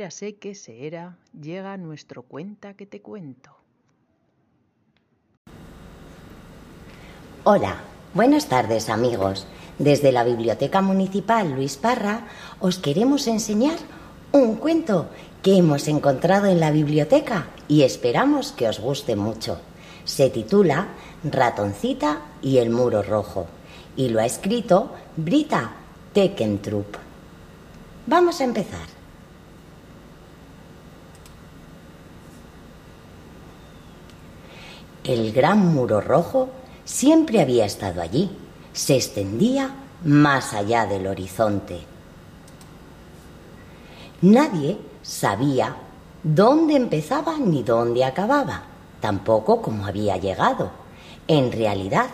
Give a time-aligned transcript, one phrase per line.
[0.00, 3.50] Érase que se era, llega nuestro cuenta que te cuento.
[7.44, 7.82] Hola,
[8.14, 9.46] buenas tardes amigos.
[9.78, 12.28] Desde la Biblioteca Municipal Luis Parra
[12.60, 13.76] os queremos enseñar
[14.32, 15.10] un cuento
[15.42, 19.60] que hemos encontrado en la biblioteca y esperamos que os guste mucho.
[20.06, 20.88] Se titula
[21.24, 23.48] Ratoncita y el muro rojo
[23.96, 25.72] y lo ha escrito Brita
[26.14, 26.96] Tekentrup.
[28.06, 28.99] Vamos a empezar.
[35.10, 36.50] El gran muro rojo
[36.84, 38.30] siempre había estado allí.
[38.72, 39.74] Se extendía
[40.04, 41.80] más allá del horizonte.
[44.22, 45.74] Nadie sabía
[46.22, 48.62] dónde empezaba ni dónde acababa,
[49.00, 50.70] tampoco cómo había llegado.
[51.26, 52.10] En realidad,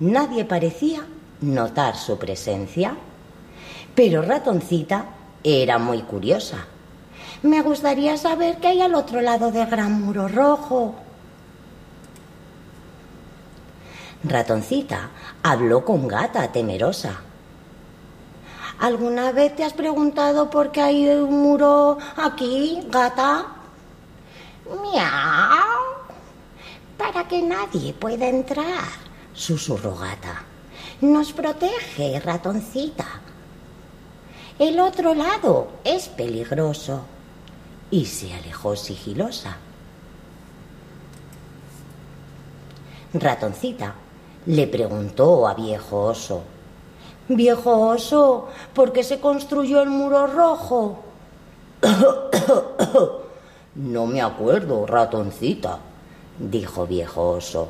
[0.00, 1.04] nadie parecía
[1.42, 2.96] notar su presencia.
[3.94, 5.04] Pero Ratoncita
[5.44, 6.64] era muy curiosa.
[7.42, 10.94] Me gustaría saber qué hay al otro lado del gran muro rojo.
[14.24, 15.10] Ratoncita
[15.42, 17.20] habló con Gata temerosa.
[18.80, 23.46] ¿Alguna vez te has preguntado por qué hay un muro aquí, gata?
[24.66, 25.78] Miau.
[26.96, 28.84] Para que nadie pueda entrar,
[29.34, 30.42] susurró Gata.
[31.00, 33.06] Nos protege, ratoncita.
[34.58, 37.02] El otro lado es peligroso.
[37.90, 39.56] Y se alejó sigilosa.
[43.14, 43.94] Ratoncita
[44.46, 46.42] le preguntó a viejo oso.
[47.28, 50.98] Viejo oso, ¿por qué se construyó el muro rojo?
[53.74, 55.78] no me acuerdo, ratoncita,
[56.38, 57.68] dijo viejo oso.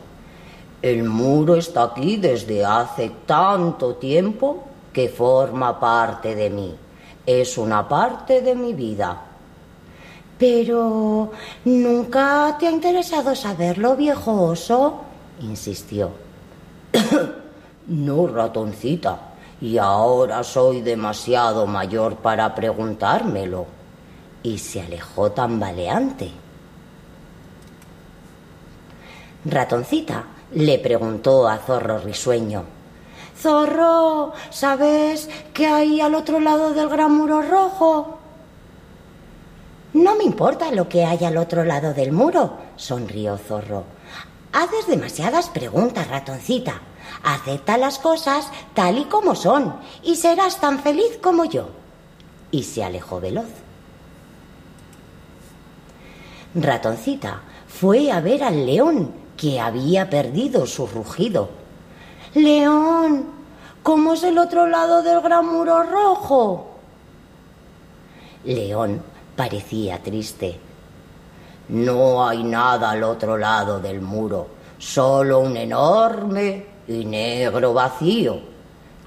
[0.81, 6.75] El muro está aquí desde hace tanto tiempo que forma parte de mí.
[7.27, 9.21] Es una parte de mi vida.
[10.39, 11.33] Pero
[11.65, 15.01] nunca te ha interesado saberlo, viejo oso,
[15.41, 16.28] insistió.
[17.87, 19.19] no, ratoncita,
[19.61, 23.67] y ahora soy demasiado mayor para preguntármelo.
[24.43, 26.31] Y se alejó tambaleante.
[29.45, 32.65] Ratoncita le preguntó a Zorro risueño.
[33.37, 38.19] Zorro, ¿sabes qué hay al otro lado del gran muro rojo?
[39.95, 43.85] No me importa lo que hay al otro lado del muro, sonrió Zorro.
[44.53, 46.81] Haces demasiadas preguntas, ratoncita.
[47.23, 51.69] Acepta las cosas tal y como son y serás tan feliz como yo.
[52.51, 53.49] Y se alejó veloz.
[56.55, 61.51] Ratoncita fue a ver al león que había perdido su rugido.
[62.35, 63.27] León,
[63.83, 66.71] ¿cómo es el otro lado del gran muro rojo?
[68.45, 69.03] León
[69.37, 70.59] parecía triste.
[71.69, 74.49] No hay nada al otro lado del muro,
[74.79, 78.41] solo un enorme y negro vacío,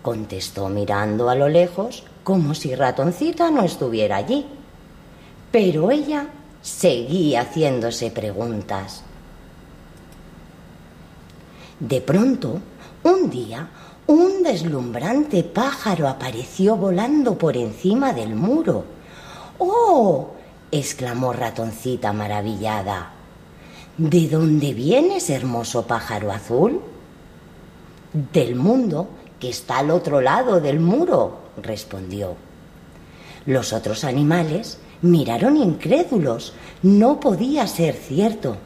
[0.02, 4.46] contestó mirando a lo lejos como si ratoncita no estuviera allí.
[5.52, 6.28] Pero ella
[6.62, 9.04] seguía haciéndose preguntas.
[11.80, 12.60] De pronto,
[13.04, 13.68] un día,
[14.06, 18.86] un deslumbrante pájaro apareció volando por encima del muro.
[19.58, 20.41] ¡Oh!
[20.72, 23.12] Exclamó ratoncita maravillada.
[23.98, 26.82] ¿De dónde vienes, hermoso pájaro azul?
[28.34, 32.36] Del mundo que está al otro lado del muro, respondió.
[33.46, 36.54] Los otros animales miraron incrédulos.
[36.84, 38.58] No podía ser cierto.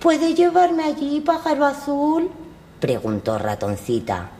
[0.00, 2.30] ¿Puede llevarme allí, pájaro azul?
[2.80, 4.30] preguntó ratoncita.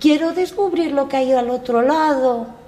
[0.00, 2.59] Quiero descubrir lo que hay al otro lado.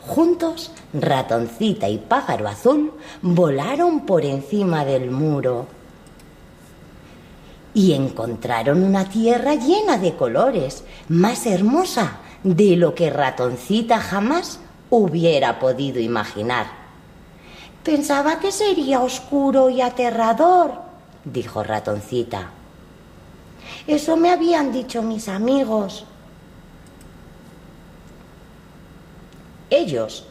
[0.00, 5.66] Juntos, ratoncita y pájaro azul volaron por encima del muro
[7.74, 14.58] y encontraron una tierra llena de colores, más hermosa de lo que ratoncita jamás
[14.88, 16.66] hubiera podido imaginar.
[17.84, 20.72] Pensaba que sería oscuro y aterrador,
[21.24, 22.50] dijo ratoncita.
[23.86, 26.04] Eso me habían dicho mis amigos.
[29.80, 30.24] Ellos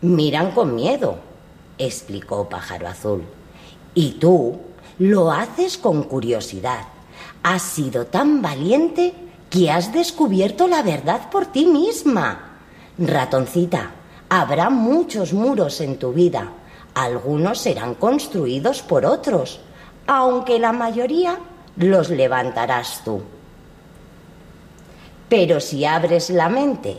[0.00, 1.18] miran con miedo,
[1.78, 3.22] explicó Pájaro Azul.
[3.94, 4.58] Y tú
[4.98, 6.88] lo haces con curiosidad.
[7.44, 9.14] Has sido tan valiente
[9.48, 12.58] que has descubierto la verdad por ti misma.
[12.98, 13.92] Ratoncita,
[14.28, 16.50] habrá muchos muros en tu vida.
[16.92, 19.60] Algunos serán construidos por otros,
[20.08, 21.38] aunque la mayoría
[21.76, 23.22] los levantarás tú.
[25.28, 26.96] Pero si abres la mente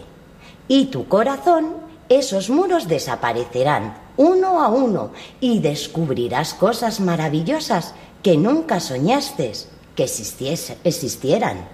[0.70, 7.94] y tu corazón, esos muros desaparecerán uno a uno y descubrirás cosas maravillosas
[8.24, 9.54] que nunca soñaste
[9.96, 11.68] que existieran.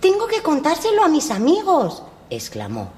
[0.00, 2.90] Tengo que contárselo a mis amigos, exclamó.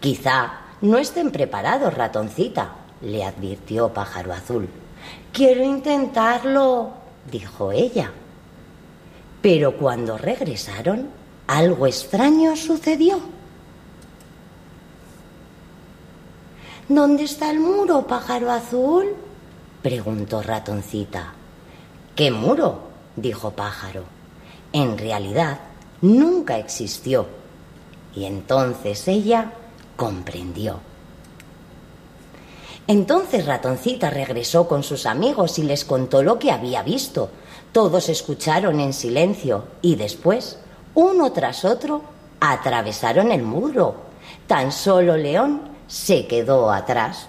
[0.00, 4.68] Quizá no estén preparados, ratoncita, le advirtió Pájaro Azul.
[5.32, 6.92] Quiero intentarlo,
[7.30, 8.12] dijo ella.
[9.42, 11.10] Pero cuando regresaron,
[11.48, 13.20] algo extraño sucedió.
[16.88, 19.16] ¿Dónde está el muro, pájaro azul?
[19.82, 21.32] preguntó Ratoncita.
[22.14, 22.88] ¿Qué muro?
[23.16, 24.04] dijo Pájaro.
[24.72, 25.58] En realidad,
[26.02, 27.26] nunca existió.
[28.14, 29.52] Y entonces ella
[29.96, 30.80] comprendió.
[32.86, 37.30] Entonces Ratoncita regresó con sus amigos y les contó lo que había visto.
[37.72, 40.58] Todos escucharon en silencio y después,
[40.98, 42.02] uno tras otro,
[42.40, 43.94] atravesaron el muro.
[44.48, 47.28] Tan solo León se quedó atrás.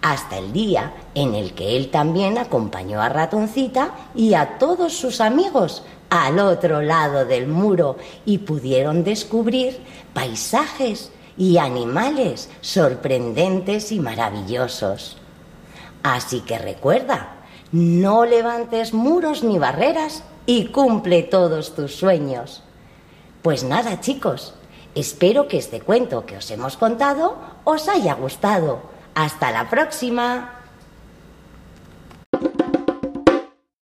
[0.00, 5.20] Hasta el día en el que él también acompañó a Ratoncita y a todos sus
[5.20, 9.78] amigos al otro lado del muro y pudieron descubrir
[10.12, 15.16] paisajes y animales sorprendentes y maravillosos.
[16.02, 17.36] Así que recuerda,
[17.70, 22.62] no levantes muros ni barreras y cumple todos tus sueños.
[23.42, 24.54] Pues nada, chicos,
[24.94, 28.82] espero que este cuento que os hemos contado os haya gustado.
[29.14, 30.61] Hasta la próxima.